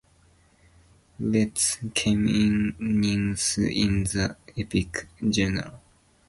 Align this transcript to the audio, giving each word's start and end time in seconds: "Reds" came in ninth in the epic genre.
"Reds" 1.19 1.77
came 1.93 2.27
in 2.27 2.75
ninth 2.79 3.59
in 3.59 4.05
the 4.05 4.35
epic 4.57 5.05
genre. 5.31 5.79